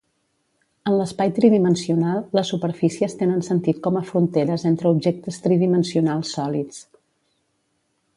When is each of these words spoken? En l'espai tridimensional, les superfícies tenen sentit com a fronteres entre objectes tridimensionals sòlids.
En 0.91 0.93
l'espai 0.99 1.33
tridimensional, 1.39 2.23
les 2.37 2.51
superfícies 2.53 3.15
tenen 3.19 3.45
sentit 3.49 3.83
com 3.89 3.99
a 3.99 4.03
fronteres 4.07 4.65
entre 4.73 4.89
objectes 4.95 5.37
tridimensionals 5.45 6.33
sòlids. 6.39 6.81